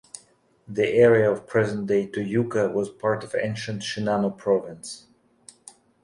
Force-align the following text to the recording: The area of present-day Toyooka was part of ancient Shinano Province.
The 0.67 0.93
area 0.93 1.31
of 1.31 1.45
present-day 1.45 2.07
Toyooka 2.07 2.73
was 2.73 2.89
part 2.89 3.23
of 3.23 3.35
ancient 3.39 3.83
Shinano 3.83 4.35
Province. 4.35 5.05